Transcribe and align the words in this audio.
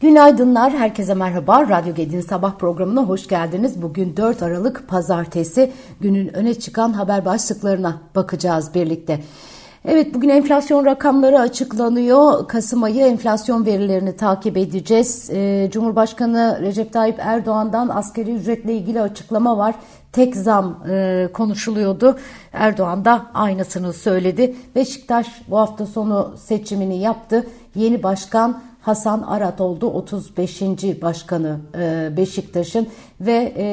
Günaydınlar, 0.00 0.72
herkese 0.72 1.14
merhaba. 1.14 1.68
Radyo 1.68 1.94
Gedi'nin 1.94 2.20
sabah 2.20 2.54
programına 2.58 3.02
hoş 3.02 3.26
geldiniz. 3.28 3.82
Bugün 3.82 4.16
4 4.16 4.42
Aralık 4.42 4.88
Pazartesi 4.88 5.72
günün 6.00 6.34
öne 6.34 6.54
çıkan 6.54 6.92
haber 6.92 7.24
başlıklarına 7.24 8.00
bakacağız 8.14 8.74
birlikte. 8.74 9.20
Evet 9.84 10.14
bugün 10.14 10.28
enflasyon 10.28 10.84
rakamları 10.84 11.40
açıklanıyor. 11.40 12.48
Kasım 12.48 12.82
ayı 12.82 13.06
enflasyon 13.06 13.66
verilerini 13.66 14.16
takip 14.16 14.56
edeceğiz. 14.56 15.30
Ee, 15.32 15.68
Cumhurbaşkanı 15.72 16.58
Recep 16.62 16.92
Tayyip 16.92 17.18
Erdoğan'dan 17.18 17.88
askeri 17.88 18.34
ücretle 18.34 18.74
ilgili 18.74 19.00
açıklama 19.00 19.58
var. 19.58 19.74
Tek 20.16 20.36
zam 20.36 20.84
e, 20.90 21.28
konuşuluyordu. 21.32 22.18
Erdoğan 22.52 23.04
da 23.04 23.26
aynısını 23.34 23.92
söyledi. 23.92 24.56
Beşiktaş 24.74 25.26
bu 25.48 25.58
hafta 25.58 25.86
sonu 25.86 26.34
seçimini 26.38 26.98
yaptı. 26.98 27.46
Yeni 27.74 28.02
başkan 28.02 28.62
Hasan 28.80 29.22
Arat 29.22 29.60
oldu 29.60 29.86
35. 29.86 30.62
başkanı 31.02 31.60
e, 31.78 32.16
Beşiktaş'ın 32.16 32.88
ve 33.20 33.52
e, 33.56 33.66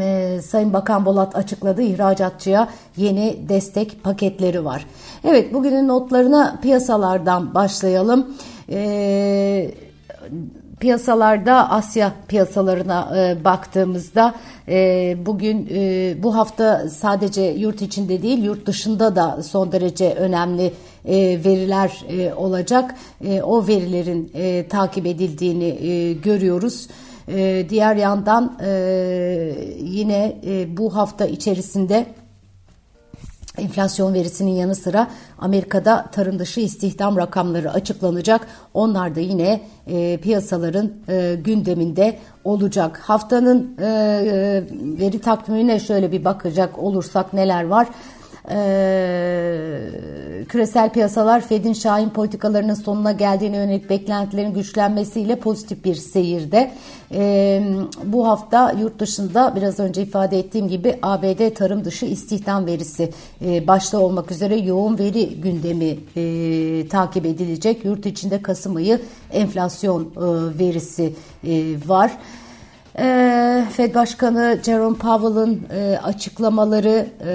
e, 0.00 0.40
Sayın 0.42 0.72
Bakan 0.72 1.04
Bolat 1.04 1.36
açıkladı 1.36 1.82
ihracatçıya 1.82 2.68
yeni 2.96 3.48
destek 3.48 4.04
paketleri 4.04 4.64
var. 4.64 4.86
Evet 5.24 5.54
bugünün 5.54 5.88
notlarına 5.88 6.58
piyasalardan 6.62 7.54
başlayalım. 7.54 8.36
E, 8.68 9.70
piyasalarda 10.80 11.70
Asya 11.70 12.12
piyasalarına 12.28 13.18
e, 13.18 13.44
baktığımızda 13.44 14.34
e, 14.68 15.16
bugün 15.26 15.68
e, 15.70 16.14
bu 16.22 16.36
hafta 16.36 16.88
sadece 16.88 17.42
yurt 17.42 17.82
içinde 17.82 18.22
değil 18.22 18.44
yurt 18.44 18.66
dışında 18.66 19.16
da 19.16 19.42
son 19.42 19.72
derece 19.72 20.14
önemli 20.14 20.72
e, 21.04 21.16
veriler 21.44 22.04
e, 22.08 22.34
olacak. 22.34 22.94
E, 23.24 23.42
o 23.42 23.66
verilerin 23.66 24.30
e, 24.34 24.68
takip 24.68 25.06
edildiğini 25.06 25.64
e, 25.64 26.12
görüyoruz. 26.12 26.88
E, 27.28 27.66
diğer 27.68 27.96
yandan 27.96 28.58
e, 28.64 28.70
yine 29.82 30.36
e, 30.46 30.76
bu 30.76 30.96
hafta 30.96 31.26
içerisinde 31.26 32.06
Enflasyon 33.60 34.14
verisinin 34.14 34.50
yanı 34.50 34.74
sıra 34.74 35.10
Amerika'da 35.38 36.06
tarım 36.12 36.38
dışı 36.38 36.60
istihdam 36.60 37.16
rakamları 37.16 37.72
açıklanacak. 37.72 38.46
Onlar 38.74 39.14
da 39.14 39.20
yine 39.20 39.60
e, 39.86 40.16
piyasaların 40.16 40.92
e, 41.08 41.36
gündeminde 41.44 42.18
olacak. 42.44 43.00
Haftanın 43.04 43.76
e, 43.80 43.84
e 43.84 44.64
veri 45.00 45.18
takvimine 45.18 45.80
şöyle 45.80 46.12
bir 46.12 46.24
bakacak 46.24 46.78
olursak 46.78 47.32
neler 47.32 47.64
var? 47.64 47.88
E, 48.50 48.56
küresel 50.48 50.90
piyasalar 50.90 51.40
Fed'in 51.40 51.72
şahin 51.72 52.10
politikalarının 52.10 52.74
sonuna 52.74 53.12
geldiğine 53.12 53.56
yönelik 53.56 53.90
beklentilerin 53.90 54.54
güçlenmesiyle 54.54 55.36
pozitif 55.36 55.84
bir 55.84 55.94
seyirde. 55.94 56.70
E, 57.12 57.62
bu 58.04 58.28
hafta 58.28 58.72
yurt 58.72 58.98
dışında 58.98 59.52
biraz 59.56 59.80
önce 59.80 60.02
ifade 60.02 60.38
ettiğim 60.38 60.68
gibi 60.68 60.98
ABD 61.02 61.54
tarım 61.54 61.84
dışı 61.84 62.06
istihdam 62.06 62.66
verisi 62.66 63.10
e, 63.44 63.66
başta 63.66 63.98
olmak 63.98 64.30
üzere 64.30 64.56
yoğun 64.56 64.98
veri 64.98 65.40
gündemi 65.40 65.98
e, 66.16 66.88
takip 66.88 67.26
edilecek. 67.26 67.84
Yurt 67.84 68.06
içinde 68.06 68.42
Kasım 68.42 68.76
ayı 68.76 69.00
enflasyon 69.32 70.02
e, 70.02 70.08
verisi 70.58 71.14
e, 71.44 71.74
var. 71.86 72.12
E, 72.98 73.64
Fed 73.72 73.94
Başkanı 73.94 74.58
Jerome 74.64 74.98
Powell'ın 74.98 75.60
e, 75.72 75.98
açıklamaları 75.98 77.06
e, 77.26 77.34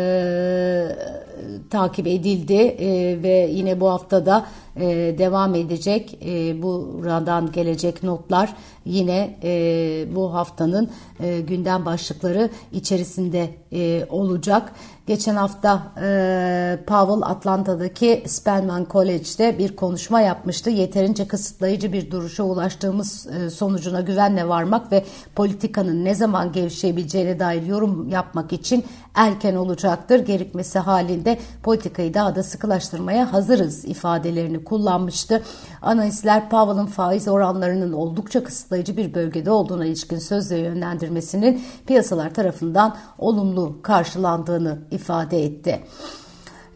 takip 1.69 2.07
edildi. 2.07 2.53
E, 2.53 3.23
ve 3.23 3.49
yine 3.51 3.79
bu 3.79 3.89
haftada 3.89 4.45
e, 4.75 5.15
devam 5.17 5.55
edecek. 5.55 6.19
E, 6.25 6.61
buradan 6.61 7.51
gelecek 7.51 8.03
notlar 8.03 8.53
yine 8.85 9.37
e, 9.43 10.15
bu 10.15 10.33
haftanın 10.33 10.89
e, 11.19 11.41
gündem 11.41 11.85
başlıkları 11.85 12.49
içerisinde 12.71 13.49
e, 13.71 14.05
olacak. 14.09 14.71
Geçen 15.07 15.35
hafta 15.35 15.93
e, 16.01 16.79
Powell 16.87 17.29
Atlanta'daki 17.29 18.23
Spelman 18.27 18.87
College'de 18.91 19.57
bir 19.57 19.75
konuşma 19.75 20.21
yapmıştı. 20.21 20.69
Yeterince 20.69 21.27
kısıtlayıcı 21.27 21.93
bir 21.93 22.11
duruşa 22.11 22.43
ulaştığımız 22.43 23.27
e, 23.27 23.49
sonucuna 23.49 24.01
güvenle 24.01 24.47
varmak 24.47 24.91
ve 24.91 25.03
politikanın 25.35 26.05
ne 26.05 26.15
zaman 26.15 26.51
gevşeyebileceğine 26.51 27.39
dair 27.39 27.63
yorum 27.63 28.09
yapmak 28.09 28.53
için 28.53 28.83
erken 29.15 29.55
olacaktır. 29.55 30.19
Gerekmesi 30.19 30.79
halinde 30.79 31.39
politikayı 31.63 32.13
daha 32.13 32.35
da 32.35 32.43
sıkılaştırmaya 32.43 33.33
hazırız 33.33 33.85
ifadelerini 33.85 34.63
kullanmıştı. 34.65 35.41
Analistler 35.81 36.49
Powell'ın 36.49 36.85
faiz 36.85 37.27
oranlarının 37.27 37.93
oldukça 37.93 38.43
kısıtlayıcı 38.43 38.97
bir 38.97 39.13
bölgede 39.13 39.51
olduğuna 39.51 39.85
ilişkin 39.85 40.19
sözle 40.19 40.57
yönlendirmesinin 40.57 41.63
piyasalar 41.87 42.33
tarafından 42.33 42.97
olumlu 43.17 43.81
karşılandığını 43.81 44.79
ifade 44.91 45.43
etti. 45.43 45.83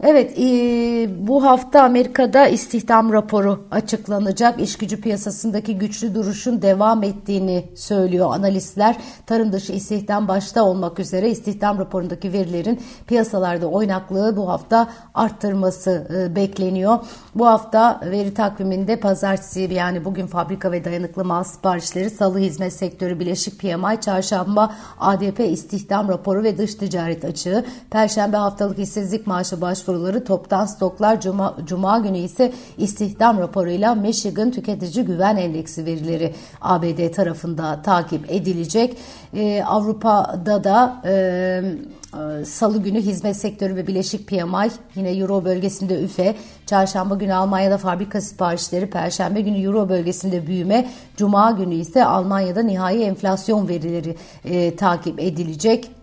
Evet 0.03 0.39
e, 0.39 1.27
bu 1.27 1.43
hafta 1.43 1.83
Amerika'da 1.83 2.47
istihdam 2.47 3.13
raporu 3.13 3.67
açıklanacak. 3.71 4.61
İş 4.61 4.77
gücü 4.77 5.01
piyasasındaki 5.01 5.77
güçlü 5.77 6.15
duruşun 6.15 6.61
devam 6.61 7.03
ettiğini 7.03 7.65
söylüyor 7.75 8.33
analistler. 8.33 8.97
Tarım 9.25 9.51
dışı 9.51 9.73
istihdam 9.73 10.27
başta 10.27 10.63
olmak 10.63 10.99
üzere 10.99 11.29
istihdam 11.29 11.79
raporundaki 11.79 12.33
verilerin 12.33 12.81
piyasalarda 13.07 13.67
oynaklığı 13.67 14.37
bu 14.37 14.49
hafta 14.49 14.87
arttırması 15.13 16.07
e, 16.15 16.35
bekleniyor. 16.35 16.99
Bu 17.35 17.45
hafta 17.45 18.01
veri 18.11 18.33
takviminde 18.33 18.95
pazartesi 18.95 19.69
yani 19.73 20.05
bugün 20.05 20.27
fabrika 20.27 20.71
ve 20.71 20.85
dayanıklı 20.85 21.25
mal 21.25 21.43
siparişleri, 21.43 22.09
salı 22.09 22.39
hizmet 22.39 22.73
sektörü 22.73 23.19
bileşik 23.19 23.59
PMI, 23.59 24.01
çarşamba 24.01 24.75
ADP 24.99 25.39
istihdam 25.39 26.07
raporu 26.07 26.43
ve 26.43 26.57
dış 26.57 26.75
ticaret 26.75 27.25
açığı, 27.25 27.65
perşembe 27.91 28.37
haftalık 28.37 28.79
işsizlik 28.79 29.27
maaşı 29.27 29.61
başvuru 29.61 29.88
başvuruları 29.89 30.23
toptan 30.23 30.65
stoklar 30.65 31.21
Cuma, 31.21 31.55
Cuma 31.65 31.99
günü 31.99 32.17
ise 32.17 32.51
istihdam 32.77 33.37
raporuyla 33.39 33.95
Michigan 33.95 34.51
Tüketici 34.51 35.05
Güven 35.05 35.37
Endeksi 35.37 35.85
verileri 35.85 36.33
ABD 36.61 37.11
tarafında 37.11 37.81
takip 37.81 38.31
edilecek. 38.31 38.97
Ee, 39.33 39.63
Avrupa'da 39.63 40.63
da 40.63 41.01
e, 41.05 41.11
e, 41.11 42.45
Salı 42.45 42.83
günü 42.83 43.01
hizmet 43.01 43.35
sektörü 43.35 43.75
ve 43.75 43.87
bileşik 43.87 44.27
PMI 44.27 44.69
yine 44.95 45.11
Euro 45.11 45.45
bölgesinde 45.45 46.03
üfe, 46.03 46.35
çarşamba 46.65 47.15
günü 47.15 47.33
Almanya'da 47.33 47.77
fabrika 47.77 48.21
siparişleri, 48.21 48.89
perşembe 48.89 49.41
günü 49.41 49.63
Euro 49.63 49.89
bölgesinde 49.89 50.47
büyüme, 50.47 50.89
cuma 51.17 51.51
günü 51.51 51.75
ise 51.75 52.05
Almanya'da 52.05 52.63
nihai 52.63 53.01
enflasyon 53.01 53.67
verileri 53.67 54.15
e, 54.45 54.75
takip 54.75 55.19
edilecek. 55.19 55.98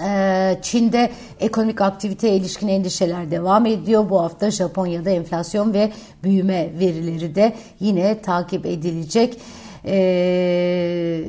Ee, 0.00 0.58
Çin'de 0.62 1.10
ekonomik 1.40 1.80
aktiviteye 1.80 2.36
ilişkin 2.36 2.68
endişeler 2.68 3.30
devam 3.30 3.66
ediyor. 3.66 4.10
Bu 4.10 4.20
hafta 4.20 4.50
Japonya'da 4.50 5.10
enflasyon 5.10 5.74
ve 5.74 5.92
büyüme 6.22 6.70
verileri 6.78 7.34
de 7.34 7.52
yine 7.80 8.22
takip 8.22 8.66
edilecek. 8.66 9.38
Ee, 9.84 11.24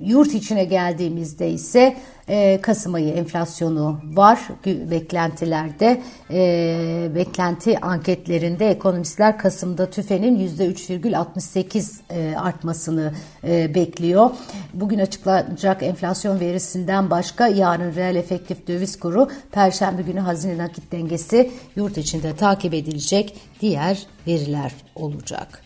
yurt 0.00 0.34
içine 0.34 0.64
geldiğimizde 0.64 1.50
ise 1.50 1.96
e, 2.28 2.60
Kasım 2.62 2.94
ayı 2.94 3.08
enflasyonu 3.08 4.00
var 4.04 4.48
beklentilerde. 4.66 6.02
E, 6.30 7.10
beklenti 7.14 7.80
anketlerinde 7.80 8.70
ekonomistler 8.70 9.38
Kasım'da 9.38 9.90
TÜFE'nin 9.90 10.48
%3,68 10.48 12.00
e, 12.10 12.36
artmasını 12.36 13.12
e, 13.44 13.74
bekliyor. 13.74 14.30
Bugün 14.74 14.98
açıklanacak 14.98 15.82
enflasyon 15.82 16.40
verisinden 16.40 17.10
başka 17.10 17.48
yarın 17.48 17.94
reel 17.94 18.16
efektif 18.16 18.66
döviz 18.66 18.98
kuru, 18.98 19.28
perşembe 19.52 20.02
günü 20.02 20.20
hazine 20.20 20.58
nakit 20.58 20.92
dengesi 20.92 21.50
yurt 21.76 21.98
içinde 21.98 22.36
takip 22.36 22.74
edilecek 22.74 23.36
diğer 23.60 24.06
veriler 24.26 24.72
olacak. 24.94 25.65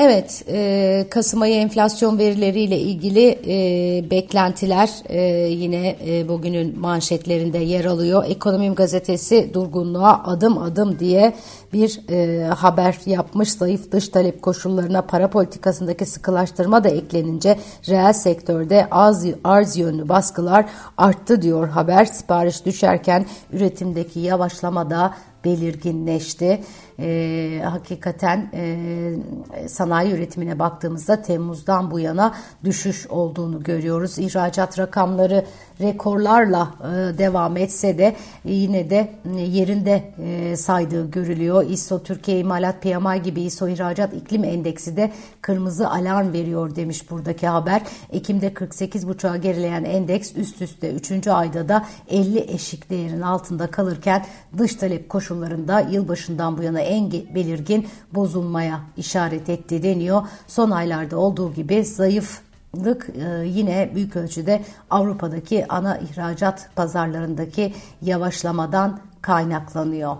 Evet, 0.00 0.44
e, 0.48 1.06
Kasım 1.10 1.42
ayı 1.42 1.54
enflasyon 1.54 2.18
verileriyle 2.18 2.78
ilgili 2.78 3.38
e, 3.46 4.10
beklentiler 4.10 4.90
e, 5.08 5.20
yine 5.48 5.96
e, 6.06 6.28
bugünün 6.28 6.78
manşetlerinde 6.78 7.58
yer 7.58 7.84
alıyor. 7.84 8.24
Ekonomim 8.28 8.74
gazetesi 8.74 9.54
durgunluğa 9.54 10.22
adım 10.24 10.58
adım 10.58 10.98
diye 10.98 11.34
bir 11.72 12.00
e, 12.10 12.46
haber 12.46 12.98
yapmış. 13.06 13.52
Zayıf 13.52 13.92
dış 13.92 14.08
talep 14.08 14.42
koşullarına 14.42 15.02
para 15.02 15.30
politikasındaki 15.30 16.06
sıkılaştırma 16.06 16.84
da 16.84 16.88
eklenince 16.88 17.58
reel 17.88 18.12
sektörde 18.12 18.86
az 18.90 19.26
arz 19.44 19.76
yönlü 19.76 20.08
baskılar 20.08 20.66
arttı 20.96 21.42
diyor 21.42 21.68
haber. 21.68 22.04
Sipariş 22.04 22.66
düşerken 22.66 23.26
üretimdeki 23.52 24.20
yavaşlama 24.20 24.90
da 24.90 25.14
belirginleşti. 25.44 26.60
E, 26.98 27.60
hakikaten 27.64 28.50
e, 28.54 29.68
sanayi 29.68 30.12
üretimine 30.12 30.58
baktığımızda 30.58 31.22
Temmuz'dan 31.22 31.90
bu 31.90 32.00
yana 32.00 32.34
düşüş 32.64 33.06
olduğunu 33.06 33.62
görüyoruz. 33.62 34.18
İhracat 34.18 34.78
rakamları 34.78 35.44
rekorlarla 35.80 36.74
e, 36.80 37.18
devam 37.18 37.56
etse 37.56 37.98
de 37.98 38.16
yine 38.44 38.90
de 38.90 39.12
e, 39.36 39.40
yerinde 39.40 40.14
e, 40.18 40.56
saydığı 40.56 41.10
görülüyor. 41.10 41.70
ISO 41.70 42.02
Türkiye 42.02 42.38
İmalat 42.38 42.82
PMI 42.82 43.22
gibi 43.22 43.42
ISO 43.42 43.68
İhracat 43.68 44.14
İklim 44.14 44.44
Endeksi 44.44 44.96
de 44.96 45.12
kırmızı 45.42 45.90
alarm 45.90 46.32
veriyor 46.32 46.76
demiş 46.76 47.10
buradaki 47.10 47.46
haber. 47.46 47.82
Ekim'de 48.12 48.48
48.5'a 48.48 49.36
gerileyen 49.36 49.84
endeks 49.84 50.36
üst 50.36 50.62
üste 50.62 50.92
3. 50.92 51.26
ayda 51.26 51.68
da 51.68 51.86
50 52.08 52.38
eşik 52.38 52.90
değerin 52.90 53.20
altında 53.20 53.66
kalırken 53.66 54.24
dış 54.58 54.74
talep 54.74 55.08
koşullarında 55.08 55.80
yılbaşından 55.80 56.58
bu 56.58 56.62
yana 56.62 56.80
en 56.88 57.10
belirgin 57.10 57.88
bozulmaya 58.14 58.80
işaret 58.96 59.48
etti 59.48 59.82
deniyor. 59.82 60.22
Son 60.46 60.70
aylarda 60.70 61.18
olduğu 61.18 61.52
gibi 61.52 61.84
zayıf 61.84 62.40
lık 62.76 63.08
e, 63.08 63.46
yine 63.46 63.90
büyük 63.94 64.16
ölçüde 64.16 64.62
Avrupa'daki 64.90 65.68
ana 65.68 65.98
ihracat 65.98 66.70
pazarlarındaki 66.76 67.74
yavaşlamadan 68.02 69.00
kaynaklanıyor. 69.22 70.16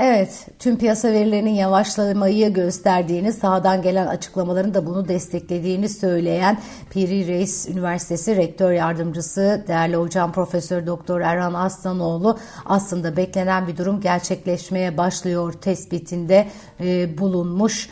Evet, 0.00 0.46
tüm 0.58 0.78
piyasa 0.78 1.12
verilerinin 1.12 1.50
yavaşlamayı 1.50 2.52
gösterdiğini, 2.52 3.32
sahadan 3.32 3.82
gelen 3.82 4.06
açıklamaların 4.06 4.74
da 4.74 4.86
bunu 4.86 5.08
desteklediğini 5.08 5.88
söyleyen 5.88 6.58
Piri 6.90 7.26
Reis 7.26 7.68
Üniversitesi 7.68 8.36
Rektör 8.36 8.72
Yardımcısı 8.72 9.64
değerli 9.68 9.96
hocam 9.96 10.32
Profesör 10.32 10.86
Doktor 10.86 11.20
Erhan 11.20 11.54
Aslanoğlu 11.54 12.38
aslında 12.66 13.16
beklenen 13.16 13.66
bir 13.66 13.76
durum 13.76 14.00
gerçekleşmeye 14.00 14.96
başlıyor 14.96 15.52
tespitinde 15.52 16.48
e, 16.80 17.18
bulunmuş. 17.18 17.88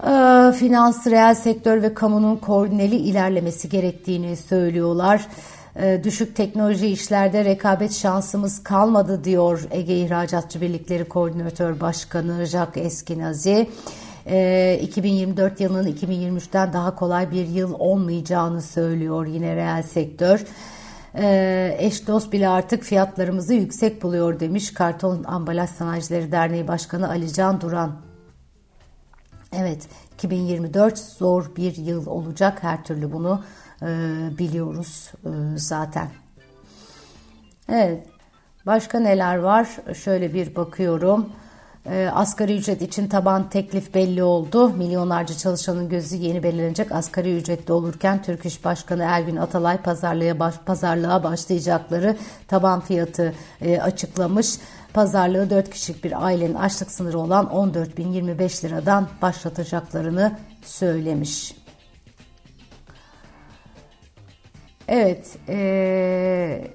Ee, 0.00 0.52
finans, 0.58 1.06
reel 1.06 1.34
sektör 1.34 1.82
ve 1.82 1.94
kamunun 1.94 2.36
koordineli 2.36 2.96
ilerlemesi 2.96 3.68
gerektiğini 3.68 4.36
söylüyorlar. 4.36 5.26
Ee, 5.76 6.00
düşük 6.04 6.36
teknoloji 6.36 6.86
işlerde 6.86 7.44
rekabet 7.44 7.92
şansımız 7.92 8.62
kalmadı 8.62 9.24
diyor 9.24 9.66
Ege 9.70 9.96
İhracatçı 9.96 10.60
Birlikleri 10.60 11.04
Koordinatör 11.04 11.80
Başkanı 11.80 12.46
Jacques 12.46 12.86
Eskinazi. 12.86 13.70
2024 14.82 15.60
ee, 15.60 15.64
yılının 15.64 15.92
2023'ten 15.92 16.72
daha 16.72 16.94
kolay 16.94 17.30
bir 17.30 17.46
yıl 17.46 17.74
olmayacağını 17.78 18.62
söylüyor 18.62 19.26
yine 19.26 19.56
reel 19.56 19.82
sektör. 19.82 20.44
eş 21.78 22.06
dost 22.06 22.32
bile 22.32 22.48
artık 22.48 22.82
fiyatlarımızı 22.82 23.54
yüksek 23.54 24.02
buluyor 24.02 24.40
demiş 24.40 24.74
Karton 24.74 25.24
Ambalaj 25.24 25.70
Sanayicileri 25.70 26.32
Derneği 26.32 26.68
Başkanı 26.68 27.08
Ali 27.08 27.32
Can 27.32 27.60
Duran. 27.60 27.96
Evet 29.52 29.82
2024 30.14 30.98
zor 30.98 31.56
bir 31.56 31.76
yıl 31.76 32.06
olacak 32.06 32.62
her 32.62 32.84
türlü 32.84 33.12
bunu 33.12 33.42
biliyoruz 34.38 35.12
e, 35.24 35.30
zaten. 35.56 36.08
Evet 37.68 38.06
başka 38.66 39.00
neler 39.00 39.36
var 39.36 39.68
şöyle 40.04 40.34
bir 40.34 40.56
bakıyorum. 40.56 41.28
E, 41.86 42.10
asgari 42.14 42.56
ücret 42.56 42.82
için 42.82 43.08
taban 43.08 43.50
teklif 43.50 43.94
belli 43.94 44.22
oldu. 44.22 44.68
Milyonlarca 44.68 45.34
çalışanın 45.34 45.88
gözü 45.88 46.16
yeni 46.16 46.42
belirlenecek 46.42 46.92
asgari 46.92 47.36
ücretli 47.36 47.72
olurken 47.72 48.22
Türk 48.22 48.46
İş 48.46 48.64
Başkanı 48.64 49.02
Ergün 49.02 49.36
Atalay 49.36 49.82
pazarlığa, 49.82 50.38
baş, 50.38 50.54
pazarlığa 50.66 51.24
başlayacakları 51.24 52.16
taban 52.48 52.80
fiyatı 52.80 53.34
e, 53.60 53.80
açıklamış. 53.80 54.58
Pazarlığı 54.94 55.50
4 55.50 55.70
kişilik 55.70 56.04
bir 56.04 56.24
ailenin 56.24 56.54
açlık 56.54 56.90
sınırı 56.90 57.18
olan 57.18 57.46
14.025 57.46 58.64
liradan 58.64 59.08
başlatacaklarını 59.22 60.38
söylemiş. 60.64 61.61
Evet, 64.94 65.38
ee, 65.48 66.70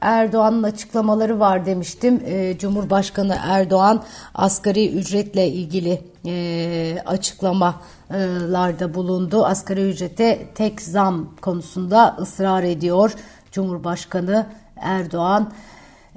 Erdoğan'ın 0.00 0.62
açıklamaları 0.62 1.40
var 1.40 1.66
demiştim. 1.66 2.22
E, 2.26 2.58
Cumhurbaşkanı 2.58 3.36
Erdoğan 3.42 4.04
asgari 4.34 4.92
ücretle 4.92 5.48
ilgili 5.48 6.00
e, 6.26 6.96
açıklamalarda 7.06 8.94
bulundu. 8.94 9.44
Asgari 9.44 9.90
ücrete 9.90 10.46
tek 10.54 10.82
zam 10.82 11.36
konusunda 11.40 12.16
ısrar 12.20 12.62
ediyor 12.62 13.14
Cumhurbaşkanı 13.52 14.46
Erdoğan. 14.76 15.52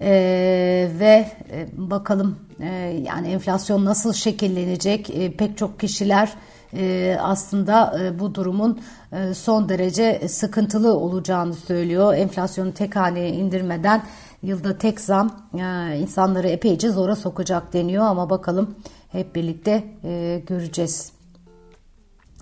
Ee, 0.01 0.89
ve 1.00 1.31
e, 1.51 1.68
bakalım 1.77 2.39
e, 2.59 2.68
yani 3.07 3.27
enflasyon 3.27 3.86
nasıl 3.86 4.13
şekillenecek 4.13 5.09
e, 5.09 5.31
pek 5.31 5.57
çok 5.57 5.80
kişiler 5.80 6.33
e, 6.74 7.18
aslında 7.21 8.00
e, 8.03 8.19
bu 8.19 8.36
durumun 8.36 8.81
e, 9.12 9.33
son 9.33 9.69
derece 9.69 10.27
sıkıntılı 10.27 10.98
olacağını 10.98 11.53
söylüyor. 11.53 12.13
Enflasyonu 12.13 12.74
tek 12.74 12.95
haneye 12.95 13.30
indirmeden 13.30 14.03
yılda 14.44 14.77
tek 14.77 15.00
zam 15.00 15.48
e, 15.53 15.98
insanları 15.98 16.47
epeyce 16.47 16.89
zora 16.89 17.15
sokacak 17.15 17.74
deniyor 17.74 18.04
ama 18.04 18.30
bakalım 18.30 18.75
hep 19.12 19.36
birlikte 19.36 19.83
e, 20.04 20.42
göreceğiz. 20.47 21.20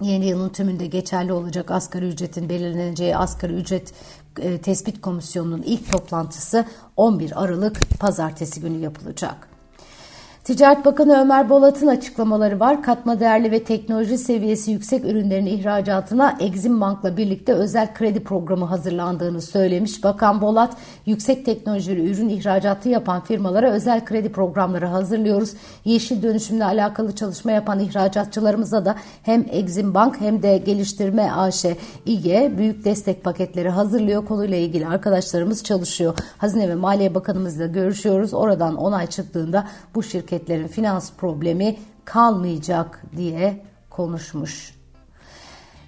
Yeni 0.01 0.25
yılın 0.25 0.49
tümünde 0.49 0.87
geçerli 0.87 1.33
olacak 1.33 1.71
asgari 1.71 2.07
ücretin 2.07 2.49
belirleneceği 2.49 3.17
asgari 3.17 3.53
ücret 3.53 3.93
e, 4.39 4.57
tespit 4.57 5.01
komisyonunun 5.01 5.61
ilk 5.61 5.91
toplantısı 5.91 6.65
11 6.97 7.43
Aralık 7.43 7.99
pazartesi 7.99 8.61
günü 8.61 8.77
yapılacak. 8.77 9.58
Ticaret 10.49 10.85
Bakanı 10.85 11.21
Ömer 11.21 11.49
Bolat'ın 11.49 11.87
açıklamaları 11.87 12.59
var. 12.59 12.83
Katma 12.83 13.19
değerli 13.19 13.51
ve 13.51 13.63
teknoloji 13.63 14.17
seviyesi 14.17 14.71
yüksek 14.71 15.05
ürünlerin 15.05 15.45
ihracatına 15.45 16.37
Exim 16.39 16.81
Bank'la 16.81 17.17
birlikte 17.17 17.53
özel 17.53 17.93
kredi 17.93 18.23
programı 18.23 18.65
hazırlandığını 18.65 19.41
söylemiş. 19.41 20.03
Bakan 20.03 20.41
Bolat, 20.41 20.77
yüksek 21.05 21.45
teknolojili 21.45 22.11
ürün 22.11 22.29
ihracatı 22.29 22.89
yapan 22.89 23.21
firmalara 23.21 23.71
özel 23.71 24.05
kredi 24.05 24.31
programları 24.31 24.85
hazırlıyoruz. 24.85 25.53
Yeşil 25.85 26.23
dönüşümle 26.23 26.65
alakalı 26.65 27.15
çalışma 27.15 27.51
yapan 27.51 27.79
ihracatçılarımıza 27.79 28.85
da 28.85 28.95
hem 29.23 29.45
Exim 29.51 29.93
Bank 29.93 30.21
hem 30.21 30.43
de 30.43 30.57
Geliştirme 30.57 31.31
AŞ 31.31 31.65
İGE 32.05 32.53
büyük 32.57 32.85
destek 32.85 33.23
paketleri 33.23 33.69
hazırlıyor. 33.69 34.25
Konuyla 34.25 34.57
ilgili 34.57 34.87
arkadaşlarımız 34.87 35.63
çalışıyor. 35.63 36.17
Hazine 36.37 36.69
ve 36.69 36.75
Maliye 36.75 37.15
Bakanımızla 37.15 37.65
görüşüyoruz. 37.65 38.33
Oradan 38.33 38.75
onay 38.75 39.07
çıktığında 39.07 39.67
bu 39.95 40.03
şirket 40.03 40.38
şirketlerin 40.39 40.67
finans 40.67 41.11
problemi 41.13 41.77
kalmayacak 42.05 43.03
diye 43.17 43.65
konuşmuş. 43.89 44.78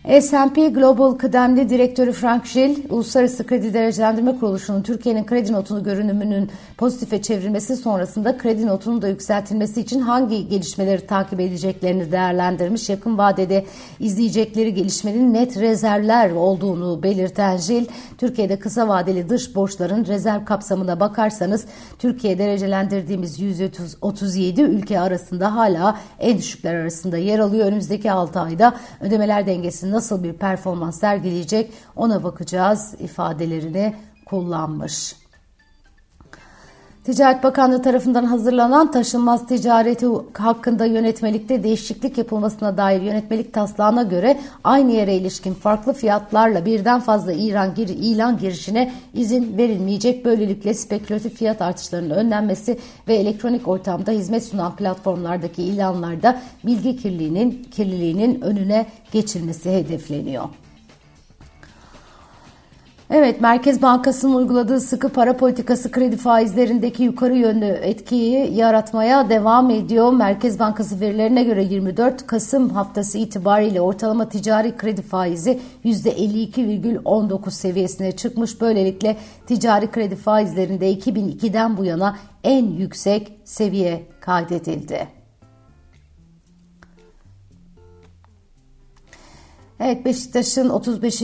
S&P 0.08 0.70
Global 0.70 1.12
kıdemli 1.12 1.70
direktörü 1.70 2.12
Frank 2.12 2.54
Gill, 2.54 2.76
Uluslararası 2.90 3.46
Kredi 3.48 3.74
Derecelendirme 3.74 4.40
Kuruluşu'nun 4.40 4.82
Türkiye'nin 4.82 5.26
kredi 5.26 5.54
notunu 5.54 5.84
görünümünün 5.84 6.50
pozitife 6.78 7.22
çevrilmesi 7.22 7.76
sonrasında 7.76 8.38
kredi 8.38 8.68
notunun 8.68 9.02
da 9.02 9.08
yükseltilmesi 9.08 9.82
için 9.82 10.00
hangi 10.00 10.50
gelişmeleri 10.50 11.08
takip 11.08 11.40
edeceklerini 11.40 12.12
değerlendirmiş. 12.12 12.90
Yakın 12.90 13.18
vadede 13.18 13.66
izleyecekleri 14.00 14.74
gelişmenin 14.74 15.34
net 15.34 15.58
rezervler 15.58 16.32
olduğunu 16.32 17.04
belirten 17.04 17.58
Gill, 17.68 17.86
Türkiye'de 18.18 18.60
kısa 18.60 18.88
vadeli 18.88 19.30
dış 19.30 19.56
borçların 19.56 20.06
rezerv 20.06 20.46
kapsamına 20.46 21.00
bakarsanız 21.00 21.66
Türkiye 22.00 22.38
derecelendirdiğimiz 22.38 23.40
137 23.40 24.62
ülke 24.62 25.00
arasında 25.00 25.56
hala 25.56 26.00
en 26.20 26.38
düşükler 26.38 26.76
arasında 26.76 27.18
yer 27.18 27.40
alıyor. 27.40 27.68
Önümüzdeki 27.68 28.12
6 28.12 28.40
ayda 28.40 28.74
ödemeler 29.02 29.48
dengesini 29.48 29.91
nasıl 29.92 30.24
bir 30.24 30.34
performans 30.34 31.00
sergileyecek 31.00 31.74
ona 31.96 32.24
bakacağız 32.24 32.96
ifadelerini 33.00 33.96
kullanmış. 34.26 35.21
Ticaret 37.04 37.44
Bakanlığı 37.44 37.82
tarafından 37.82 38.26
hazırlanan 38.26 38.92
taşınmaz 38.92 39.48
ticareti 39.48 40.08
hakkında 40.34 40.86
yönetmelikte 40.86 41.64
değişiklik 41.64 42.18
yapılmasına 42.18 42.78
dair 42.78 43.02
yönetmelik 43.02 43.54
taslağına 43.54 44.04
göre 44.04 44.40
aynı 44.64 44.92
yere 44.92 45.16
ilişkin 45.16 45.54
farklı 45.54 45.94
fiyatlarla 45.94 46.66
birden 46.66 47.00
fazla 47.00 47.34
İran 47.34 47.76
gir 47.76 47.88
ilan 47.88 48.38
girişine 48.38 48.92
izin 49.14 49.58
verilmeyecek. 49.58 50.26
Böylelikle 50.26 50.74
spekülatif 50.74 51.36
fiyat 51.36 51.62
artışlarının 51.62 52.10
önlenmesi 52.10 52.80
ve 53.08 53.16
elektronik 53.16 53.68
ortamda 53.68 54.12
hizmet 54.12 54.44
sunan 54.44 54.76
platformlardaki 54.76 55.64
ilanlarda 55.64 56.42
bilgi 56.66 56.98
kirliliğinin 56.98 57.68
kirliliğinin 57.72 58.42
önüne 58.42 58.86
geçilmesi 59.12 59.72
hedefleniyor. 59.72 60.44
Evet, 63.14 63.42
Merkez 63.42 63.82
Bankası'nın 63.82 64.34
uyguladığı 64.34 64.82
sıkı 64.82 65.10
para 65.10 65.38
politikası 65.38 65.92
kredi 65.92 66.18
faizlerindeki 66.18 67.04
yukarı 67.04 67.36
yönlü 67.36 67.66
etkiyi 67.66 68.54
yaratmaya 68.56 69.30
devam 69.30 69.70
ediyor. 69.70 70.14
Merkez 70.14 70.60
Bankası 70.60 71.00
verilerine 71.00 71.44
göre 71.44 71.64
24 71.64 72.28
Kasım 72.28 72.70
haftası 72.70 73.18
itibariyle 73.18 73.82
ortalama 73.82 74.30
ticari 74.30 74.78
kredi 74.78 75.02
faizi 75.02 75.60
%52,19 75.86 77.52
seviyesine 77.52 78.12
çıkmış. 78.12 78.62
Böylelikle 78.62 79.18
ticari 79.48 79.92
kredi 79.92 80.16
faizlerinde 80.16 80.94
2002'den 80.94 81.78
bu 81.78 81.86
yana 81.86 82.18
en 82.44 82.66
yüksek 82.66 83.34
seviye 83.46 84.04
kaydedildi. 84.20 85.21
Evet 89.84 90.06
Beşiktaş'ın 90.06 90.70
35. 90.70 91.22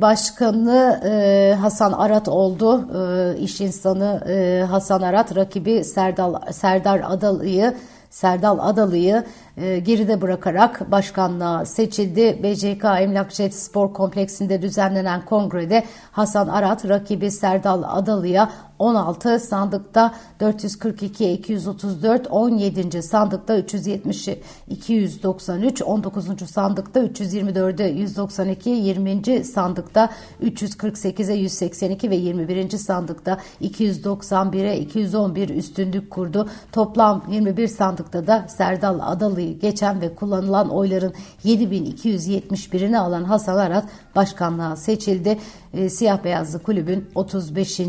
başkanı 0.00 1.00
e, 1.04 1.54
Hasan 1.60 1.92
Arat 1.92 2.28
oldu. 2.28 2.88
E, 2.98 3.38
iş 3.38 3.60
insanı 3.60 4.24
e, 4.28 4.64
Hasan 4.70 5.02
Arat 5.02 5.36
rakibi 5.36 5.84
Serdal, 5.84 6.52
Serdar 6.52 7.00
Adalı'yı 7.04 7.74
Serdal 8.10 8.58
Adalı'yı 8.58 9.24
e, 9.56 9.78
geride 9.78 10.20
bırakarak 10.20 10.90
başkanlığa 10.90 11.64
seçildi. 11.64 12.42
BCK 12.42 12.84
Emlakçı 12.84 13.50
Spor 13.52 13.92
Kompleksinde 13.92 14.62
düzenlenen 14.62 15.24
kongrede 15.24 15.84
Hasan 16.12 16.48
Arat 16.48 16.88
rakibi 16.88 17.30
Serdal 17.30 17.82
Adalı'ya 17.86 18.50
16 18.78 19.40
sandıkta 19.40 20.14
442 20.40 21.32
234 21.32 22.26
17. 22.30 23.02
sandıkta 23.02 23.58
370 23.58 24.28
293 24.68 25.82
19. 25.82 26.50
sandıkta 26.50 27.00
324 27.00 27.80
192 27.80 28.70
20. 28.70 29.44
sandıkta 29.44 30.10
348'e 30.42 31.34
182 31.34 32.10
ve 32.10 32.16
21. 32.16 32.70
sandıkta 32.70 33.38
291'e 33.62 34.78
211 34.78 35.48
üstünlük 35.48 36.10
kurdu. 36.10 36.48
Toplam 36.72 37.24
21 37.30 37.68
sandıkta 37.68 38.26
da 38.26 38.46
Serdal 38.48 39.00
Adalı'yı 39.02 39.58
geçen 39.58 40.00
ve 40.00 40.14
kullanılan 40.14 40.70
oyların 40.70 41.12
7271'ini 41.44 42.98
alan 42.98 43.24
Hasan 43.24 43.56
Arat 43.56 43.84
başkanlığa 44.16 44.76
seçildi. 44.76 45.38
E, 45.74 45.88
Siyah 45.88 46.24
Beyazlı 46.24 46.62
Kulübün 46.62 47.08
35. 47.14 47.80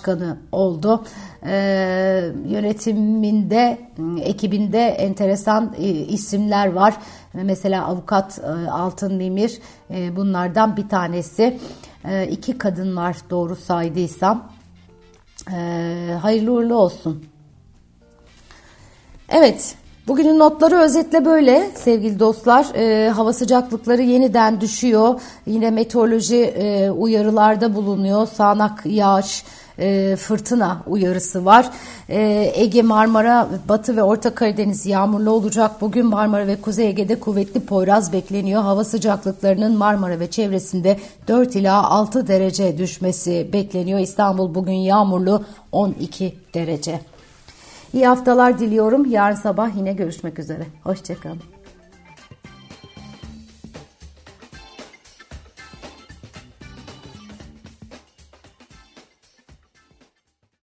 başkanı 0.00 0.36
oldu. 0.52 1.04
E, 1.46 1.52
yönetiminde, 2.48 3.78
ekibinde 4.20 4.86
enteresan 4.86 5.74
e, 5.78 5.88
isimler 5.88 6.72
var. 6.72 6.94
Mesela 7.34 7.86
avukat 7.86 8.38
e, 8.38 8.70
Altın 8.70 9.20
Demir 9.20 9.58
e, 9.90 10.16
bunlardan 10.16 10.76
bir 10.76 10.88
tanesi. 10.88 11.58
E, 12.04 12.26
iki 12.26 12.58
kadın 12.58 12.96
var 12.96 13.16
doğru 13.30 13.56
saydıysam. 13.56 14.52
E, 15.52 16.16
hayırlı 16.22 16.52
uğurlu 16.52 16.74
olsun. 16.74 17.24
Evet, 19.28 19.76
Bugünün 20.10 20.38
notları 20.38 20.76
özetle 20.76 21.24
böyle 21.24 21.70
sevgili 21.74 22.18
dostlar. 22.18 22.66
E, 22.74 23.08
hava 23.08 23.32
sıcaklıkları 23.32 24.02
yeniden 24.02 24.60
düşüyor. 24.60 25.20
Yine 25.46 25.70
meteoroloji 25.70 26.36
e, 26.36 26.90
uyarılarda 26.90 27.74
bulunuyor. 27.74 28.26
Sağanak 28.26 28.86
yağış, 28.86 29.44
e, 29.80 30.16
fırtına 30.16 30.82
uyarısı 30.86 31.44
var. 31.44 31.70
E, 32.08 32.52
Ege, 32.54 32.82
Marmara, 32.82 33.48
Batı 33.68 33.96
ve 33.96 34.02
Orta 34.02 34.34
Karadeniz 34.34 34.86
yağmurlu 34.86 35.30
olacak. 35.30 35.80
Bugün 35.80 36.06
Marmara 36.06 36.46
ve 36.46 36.56
Kuzey 36.60 36.88
Ege'de 36.88 37.20
kuvvetli 37.20 37.60
poyraz 37.60 38.12
bekleniyor. 38.12 38.62
Hava 38.62 38.84
sıcaklıklarının 38.84 39.76
Marmara 39.76 40.20
ve 40.20 40.30
çevresinde 40.30 40.96
4 41.28 41.56
ila 41.56 41.90
6 41.90 42.26
derece 42.28 42.78
düşmesi 42.78 43.48
bekleniyor. 43.52 44.00
İstanbul 44.00 44.54
bugün 44.54 44.72
yağmurlu 44.72 45.44
12 45.72 46.34
derece. 46.54 47.00
İyi 47.94 48.06
haftalar 48.06 48.58
diliyorum. 48.58 49.10
Yarın 49.10 49.36
sabah 49.36 49.76
yine 49.76 49.92
görüşmek 49.92 50.38
üzere. 50.38 50.66
Hoşçakalın. 50.84 51.49